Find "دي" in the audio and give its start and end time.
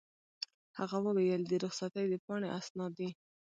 2.99-3.09